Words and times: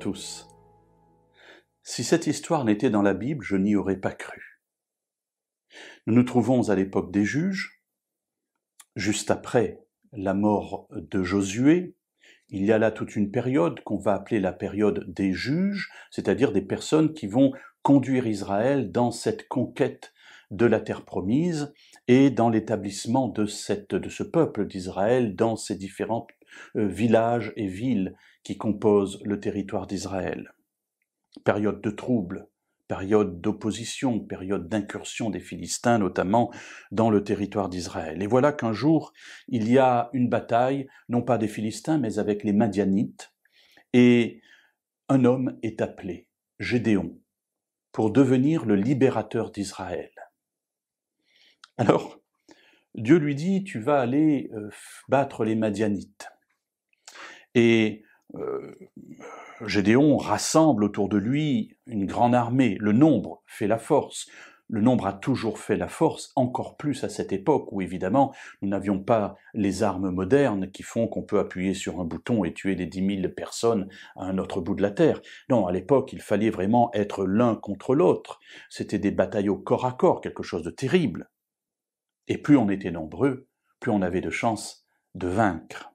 Tous. 0.00 0.48
Si 1.82 2.04
cette 2.04 2.26
histoire 2.26 2.64
n'était 2.64 2.88
dans 2.88 3.02
la 3.02 3.12
Bible, 3.12 3.44
je 3.44 3.56
n'y 3.56 3.76
aurais 3.76 4.00
pas 4.00 4.12
cru. 4.12 4.62
Nous 6.06 6.14
nous 6.14 6.22
trouvons 6.22 6.70
à 6.70 6.74
l'époque 6.74 7.12
des 7.12 7.26
juges, 7.26 7.82
juste 8.96 9.30
après 9.30 9.84
la 10.12 10.32
mort 10.32 10.88
de 10.90 11.22
Josué. 11.22 11.96
Il 12.48 12.64
y 12.64 12.72
a 12.72 12.78
là 12.78 12.90
toute 12.90 13.14
une 13.14 13.30
période 13.30 13.80
qu'on 13.84 13.98
va 13.98 14.14
appeler 14.14 14.40
la 14.40 14.54
période 14.54 15.04
des 15.06 15.34
juges, 15.34 15.90
c'est-à-dire 16.10 16.52
des 16.52 16.62
personnes 16.62 17.12
qui 17.12 17.26
vont 17.26 17.52
conduire 17.82 18.26
Israël 18.26 18.90
dans 18.90 19.10
cette 19.10 19.48
conquête 19.48 20.14
de 20.50 20.64
la 20.64 20.80
terre 20.80 21.04
promise 21.04 21.74
et 22.08 22.30
dans 22.30 22.48
l'établissement 22.48 23.28
de, 23.28 23.44
de 23.44 24.08
ce 24.08 24.22
peuple 24.22 24.66
d'Israël 24.66 25.36
dans 25.36 25.56
ces 25.56 25.76
différents 25.76 26.26
euh, 26.26 26.39
villages 26.74 27.52
et 27.56 27.66
villes 27.66 28.14
qui 28.42 28.56
composent 28.56 29.20
le 29.24 29.40
territoire 29.40 29.86
d'Israël. 29.86 30.54
Période 31.44 31.80
de 31.80 31.90
troubles, 31.90 32.48
période 32.90 33.40
d'opposition, 33.40 34.18
période 34.18 34.68
d'incursion 34.68 35.30
des 35.30 35.38
Philistins, 35.38 35.98
notamment 35.98 36.50
dans 36.90 37.08
le 37.08 37.22
territoire 37.22 37.68
d'Israël. 37.68 38.20
Et 38.20 38.26
voilà 38.26 38.52
qu'un 38.52 38.72
jour, 38.72 39.12
il 39.46 39.70
y 39.70 39.78
a 39.78 40.10
une 40.12 40.28
bataille, 40.28 40.88
non 41.08 41.22
pas 41.22 41.38
des 41.38 41.46
Philistins, 41.46 41.98
mais 41.98 42.18
avec 42.18 42.42
les 42.42 42.52
Madianites, 42.52 43.32
et 43.92 44.40
un 45.08 45.24
homme 45.24 45.56
est 45.62 45.80
appelé, 45.80 46.26
Gédéon, 46.58 47.16
pour 47.92 48.10
devenir 48.10 48.64
le 48.64 48.74
libérateur 48.74 49.52
d'Israël. 49.52 50.10
Alors, 51.78 52.20
Dieu 52.96 53.18
lui 53.18 53.36
dit, 53.36 53.62
tu 53.62 53.78
vas 53.78 54.00
aller 54.00 54.50
euh, 54.52 54.68
battre 55.08 55.44
les 55.44 55.54
Madianites. 55.54 56.28
Et 57.54 58.02
euh, 58.34 58.74
Gédéon 59.66 60.16
rassemble 60.16 60.84
autour 60.84 61.08
de 61.08 61.18
lui 61.18 61.76
une 61.86 62.06
grande 62.06 62.34
armée. 62.34 62.76
Le 62.80 62.92
nombre 62.92 63.42
fait 63.46 63.66
la 63.66 63.78
force. 63.78 64.28
Le 64.72 64.80
nombre 64.80 65.08
a 65.08 65.12
toujours 65.12 65.58
fait 65.58 65.76
la 65.76 65.88
force, 65.88 66.30
encore 66.36 66.76
plus 66.76 67.02
à 67.02 67.08
cette 67.08 67.32
époque 67.32 67.72
où 67.72 67.82
évidemment 67.82 68.32
nous 68.62 68.68
n'avions 68.68 69.00
pas 69.00 69.34
les 69.52 69.82
armes 69.82 70.10
modernes 70.10 70.70
qui 70.70 70.84
font 70.84 71.08
qu'on 71.08 71.24
peut 71.24 71.40
appuyer 71.40 71.74
sur 71.74 72.00
un 72.00 72.04
bouton 72.04 72.44
et 72.44 72.54
tuer 72.54 72.76
des 72.76 72.86
dix 72.86 73.02
mille 73.02 73.34
personnes 73.34 73.88
à 74.14 74.26
un 74.26 74.38
autre 74.38 74.60
bout 74.60 74.76
de 74.76 74.82
la 74.82 74.92
terre. 74.92 75.20
Non, 75.48 75.66
à 75.66 75.72
l'époque 75.72 76.12
il 76.12 76.20
fallait 76.20 76.50
vraiment 76.50 76.92
être 76.94 77.26
l'un 77.26 77.56
contre 77.56 77.96
l'autre. 77.96 78.38
C'était 78.68 79.00
des 79.00 79.10
batailles 79.10 79.50
corps 79.64 79.86
à 79.86 79.92
corps, 79.92 80.20
quelque 80.20 80.44
chose 80.44 80.62
de 80.62 80.70
terrible. 80.70 81.28
Et 82.28 82.38
plus 82.38 82.56
on 82.56 82.70
était 82.70 82.92
nombreux, 82.92 83.48
plus 83.80 83.90
on 83.90 84.02
avait 84.02 84.20
de 84.20 84.30
chances 84.30 84.86
de 85.16 85.26
vaincre. 85.26 85.89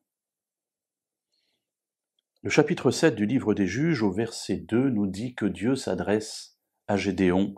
Le 2.46 2.52
chapitre 2.52 2.92
7 2.92 3.16
du 3.16 3.26
livre 3.26 3.56
des 3.56 3.66
juges 3.66 4.04
au 4.04 4.12
verset 4.12 4.58
2 4.58 4.92
nous 4.92 5.08
dit 5.08 5.34
que 5.34 5.48
Dieu 5.48 5.76
s'adresse 5.76 6.60
à 6.88 6.96
Gédéon 6.96 7.56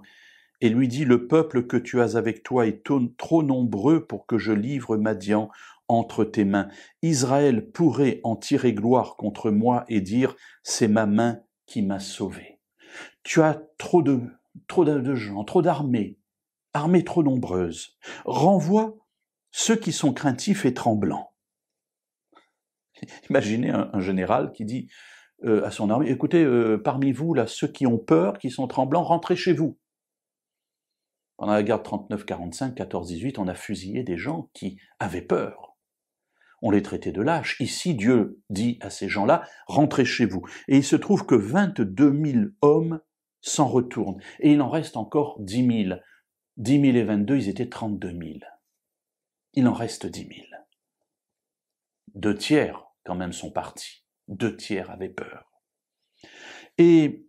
et 0.61 0.69
lui 0.69 0.87
dit 0.87 1.03
Le 1.03 1.27
peuple 1.27 1.67
que 1.67 1.75
tu 1.75 1.99
as 1.99 2.15
avec 2.15 2.41
toi 2.41 2.65
est 2.65 2.87
trop 3.17 3.43
nombreux 3.43 4.05
pour 4.05 4.25
que 4.25 4.37
je 4.37 4.53
livre 4.53 4.95
Madian 4.95 5.49
entre 5.89 6.23
tes 6.23 6.45
mains. 6.45 6.69
Israël 7.01 7.69
pourrait 7.69 8.21
en 8.23 8.37
tirer 8.37 8.71
gloire 8.71 9.17
contre 9.17 9.51
moi 9.51 9.83
et 9.89 9.99
dire 9.99 10.37
C'est 10.63 10.87
ma 10.87 11.05
main 11.05 11.41
qui 11.65 11.81
m'a 11.81 11.99
sauvé. 11.99 12.61
Tu 13.23 13.41
as 13.41 13.61
trop 13.77 14.01
de, 14.01 14.21
trop 14.69 14.85
de 14.85 15.15
gens, 15.15 15.43
trop 15.43 15.61
d'armées, 15.61 16.17
armée 16.73 17.03
trop 17.03 17.23
nombreuse, 17.23 17.97
renvoie 18.23 18.95
ceux 19.51 19.75
qui 19.75 19.91
sont 19.91 20.13
craintifs 20.13 20.65
et 20.65 20.73
tremblants. 20.73 21.33
Imaginez 23.29 23.71
un, 23.71 23.99
général 23.99 24.51
qui 24.51 24.65
dit 24.65 24.87
euh, 25.43 25.63
à 25.65 25.71
son 25.71 25.89
armée, 25.89 26.09
écoutez, 26.09 26.43
euh, 26.43 26.77
parmi 26.77 27.11
vous, 27.11 27.33
là, 27.33 27.47
ceux 27.47 27.67
qui 27.67 27.85
ont 27.85 27.97
peur, 27.97 28.37
qui 28.37 28.49
sont 28.49 28.67
tremblants, 28.67 29.03
rentrez 29.03 29.35
chez 29.35 29.53
vous. 29.53 29.77
Pendant 31.37 31.53
la 31.53 31.63
guerre 31.63 31.79
de 31.79 31.87
39-45, 31.87 32.73
14-18, 32.73 33.35
on 33.37 33.47
a 33.47 33.53
fusillé 33.53 34.03
des 34.03 34.17
gens 34.17 34.49
qui 34.53 34.79
avaient 34.99 35.21
peur. 35.21 35.67
On 36.63 36.71
les 36.71 36.81
traitait 36.81 37.11
de 37.11 37.21
lâches. 37.21 37.59
Ici, 37.59 37.93
Dieu 37.93 38.41
dit 38.49 38.79
à 38.81 38.89
ces 38.89 39.07
gens-là, 39.07 39.43
rentrez 39.67 40.05
chez 40.05 40.25
vous. 40.25 40.41
Et 40.67 40.77
il 40.77 40.83
se 40.83 40.95
trouve 40.95 41.27
que 41.27 41.35
22 41.35 42.25
000 42.25 42.45
hommes 42.61 42.99
s'en 43.41 43.67
retournent. 43.67 44.19
Et 44.39 44.53
il 44.53 44.61
en 44.61 44.69
reste 44.69 44.97
encore 44.97 45.39
10 45.39 45.85
000. 45.85 45.99
10 46.57 46.81
000 46.81 46.97
et 46.97 47.03
22, 47.03 47.37
ils 47.37 47.49
étaient 47.49 47.69
32 47.69 48.09
000. 48.09 48.21
Il 49.53 49.67
en 49.67 49.73
reste 49.73 50.07
10 50.07 50.21
000. 50.21 50.31
Deux 52.15 52.35
tiers, 52.35 52.86
quand 53.07 53.15
même, 53.15 53.31
sont 53.31 53.51
partis. 53.51 54.03
Deux 54.27 54.57
tiers 54.57 54.91
avaient 54.91 55.09
peur. 55.09 55.45
Et 56.77 57.25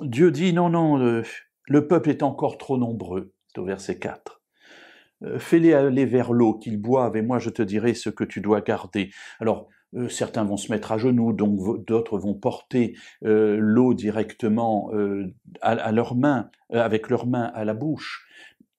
Dieu 0.00 0.32
dit, 0.32 0.52
non, 0.52 0.68
non, 0.68 0.96
le, 0.96 1.88
peuple 1.88 2.10
est 2.10 2.22
encore 2.22 2.58
trop 2.58 2.76
nombreux. 2.76 3.32
Au 3.56 3.64
verset 3.64 3.98
4. 3.98 4.42
Euh, 5.24 5.38
fais-les 5.38 5.74
aller 5.74 6.06
vers 6.06 6.32
l'eau, 6.32 6.54
qu'ils 6.54 6.80
boivent, 6.80 7.16
et 7.16 7.22
moi 7.22 7.38
je 7.38 7.50
te 7.50 7.62
dirai 7.62 7.94
ce 7.94 8.08
que 8.08 8.24
tu 8.24 8.40
dois 8.40 8.60
garder. 8.60 9.10
Alors, 9.40 9.68
euh, 9.94 10.08
certains 10.08 10.44
vont 10.44 10.56
se 10.56 10.72
mettre 10.72 10.90
à 10.90 10.98
genoux, 10.98 11.32
donc 11.32 11.84
d'autres 11.86 12.18
vont 12.18 12.34
porter 12.34 12.96
euh, 13.24 13.58
l'eau 13.60 13.94
directement 13.94 14.90
à, 15.60 15.92
leurs 15.92 16.16
mains, 16.16 16.50
avec 16.70 17.08
leurs 17.10 17.26
mains 17.26 17.50
à 17.54 17.64
la 17.64 17.74
bouche. 17.74 18.26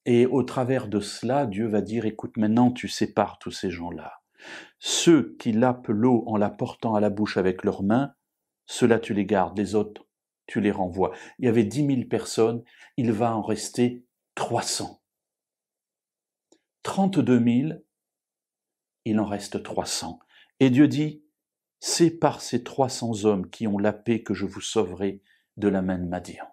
Et 0.06 0.26
au 0.26 0.44
travers 0.44 0.88
de 0.88 1.00
cela, 1.00 1.46
Dieu 1.46 1.68
va 1.68 1.82
dire, 1.82 2.06
écoute, 2.06 2.36
maintenant 2.36 2.72
tu 2.72 2.88
sépares 2.88 3.38
tous 3.40 3.52
ces 3.52 3.70
gens-là. 3.70 4.23
Ceux 4.80 5.36
qui 5.38 5.52
lapent 5.52 5.88
l'eau 5.88 6.24
en 6.28 6.38
la 6.38 6.50
portant 6.50 6.96
à 6.96 7.00
la 7.00 7.10
bouche 7.10 7.38
avec 7.38 7.64
leurs 7.64 7.84
mains, 7.84 8.14
ceux-là 8.66 9.00
tu 9.00 9.14
les 9.14 9.26
gardes, 9.26 9.58
les 9.58 9.76
autres 9.76 10.08
tu 10.46 10.60
les 10.60 10.72
renvoies. 10.72 11.16
Il 11.40 11.46
y 11.46 11.48
avait 11.48 11.64
dix 11.64 11.84
mille 11.84 12.08
personnes, 12.08 12.64
il 12.98 13.12
va 13.12 13.36
en 13.36 13.42
rester 13.42 14.06
trois 14.36 14.62
cents. 14.62 15.02
Trente-deux 16.84 17.40
mille, 17.40 17.84
il 19.06 19.20
en 19.20 19.26
reste 19.26 19.64
trois 19.64 19.86
cents. 19.86 20.20
Et 20.60 20.70
Dieu 20.70 20.88
dit, 20.88 21.24
c'est 21.80 22.12
par 22.12 22.42
ces 22.42 22.64
trois 22.64 22.90
cents 22.90 23.26
hommes 23.26 23.50
qui 23.50 23.68
ont 23.68 23.78
la 23.78 23.94
paix 23.94 24.24
que 24.24 24.34
je 24.34 24.46
vous 24.46 24.62
sauverai 24.62 25.22
de 25.58 25.68
la 25.68 25.82
main 25.82 25.98
de 25.98 26.08
Madian. 26.08 26.46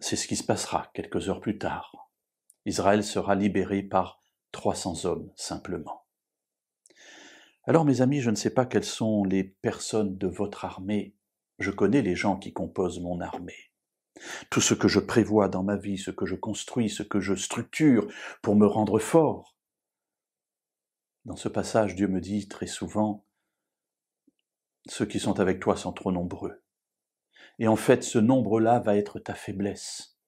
C'est 0.00 0.16
ce 0.16 0.28
qui 0.28 0.36
se 0.36 0.44
passera 0.44 0.90
quelques 0.92 1.28
heures 1.28 1.40
plus 1.40 1.58
tard. 1.58 2.10
Israël 2.66 3.04
sera 3.04 3.34
libéré 3.34 3.82
par 3.82 4.22
300 4.56 5.04
hommes 5.04 5.30
simplement. 5.36 6.06
Alors 7.64 7.84
mes 7.84 8.00
amis, 8.00 8.22
je 8.22 8.30
ne 8.30 8.36
sais 8.36 8.54
pas 8.54 8.64
quelles 8.64 8.84
sont 8.84 9.22
les 9.22 9.44
personnes 9.44 10.16
de 10.16 10.26
votre 10.26 10.64
armée. 10.64 11.14
Je 11.58 11.70
connais 11.70 12.00
les 12.00 12.16
gens 12.16 12.38
qui 12.38 12.54
composent 12.54 13.00
mon 13.00 13.20
armée. 13.20 13.70
Tout 14.50 14.62
ce 14.62 14.72
que 14.72 14.88
je 14.88 14.98
prévois 14.98 15.48
dans 15.48 15.62
ma 15.62 15.76
vie, 15.76 15.98
ce 15.98 16.10
que 16.10 16.24
je 16.24 16.36
construis, 16.36 16.88
ce 16.88 17.02
que 17.02 17.20
je 17.20 17.34
structure 17.34 18.10
pour 18.40 18.56
me 18.56 18.66
rendre 18.66 18.98
fort. 18.98 19.58
Dans 21.26 21.36
ce 21.36 21.50
passage, 21.50 21.94
Dieu 21.94 22.08
me 22.08 22.22
dit 22.22 22.48
très 22.48 22.66
souvent, 22.66 23.26
ceux 24.86 25.04
qui 25.04 25.20
sont 25.20 25.38
avec 25.38 25.60
toi 25.60 25.76
sont 25.76 25.92
trop 25.92 26.12
nombreux. 26.12 26.62
Et 27.58 27.68
en 27.68 27.76
fait, 27.76 28.02
ce 28.02 28.18
nombre-là 28.18 28.80
va 28.80 28.96
être 28.96 29.18
ta 29.18 29.34
faiblesse. 29.34 30.18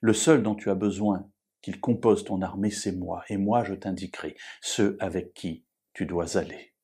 Le 0.00 0.12
seul 0.12 0.44
dont 0.44 0.54
tu 0.54 0.70
as 0.70 0.76
besoin 0.76 1.31
qu'il 1.62 1.80
compose 1.80 2.24
ton 2.24 2.42
armée, 2.42 2.70
c'est 2.70 2.92
moi, 2.92 3.24
et 3.28 3.36
moi 3.36 3.64
je 3.64 3.74
t'indiquerai 3.74 4.36
ceux 4.60 4.96
avec 5.00 5.32
qui 5.32 5.64
tu 5.94 6.06
dois 6.06 6.36
aller. 6.36 6.74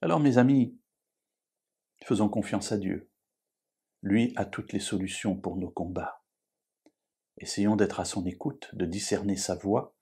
Alors 0.00 0.20
mes 0.20 0.38
amis, 0.38 0.78
faisons 2.04 2.28
confiance 2.28 2.72
à 2.72 2.78
Dieu. 2.78 3.10
Lui 4.02 4.32
a 4.36 4.44
toutes 4.44 4.72
les 4.72 4.80
solutions 4.80 5.36
pour 5.36 5.56
nos 5.56 5.70
combats. 5.70 6.22
Essayons 7.38 7.74
d'être 7.74 8.00
à 8.00 8.04
son 8.04 8.24
écoute, 8.26 8.70
de 8.74 8.84
discerner 8.84 9.36
sa 9.36 9.54
voix, 9.54 9.96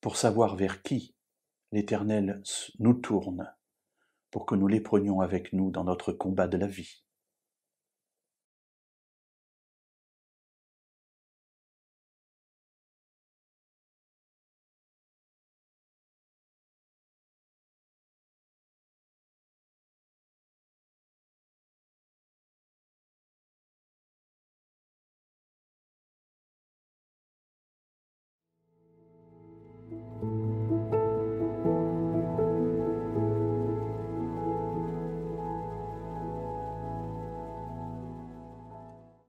pour 0.00 0.16
savoir 0.16 0.56
vers 0.56 0.82
qui 0.82 1.14
l'Éternel 1.72 2.42
nous 2.78 2.94
tourne, 2.94 3.54
pour 4.30 4.46
que 4.46 4.54
nous 4.54 4.68
les 4.68 4.80
prenions 4.80 5.20
avec 5.20 5.52
nous 5.52 5.70
dans 5.70 5.84
notre 5.84 6.12
combat 6.12 6.48
de 6.48 6.56
la 6.56 6.66
vie. 6.66 7.04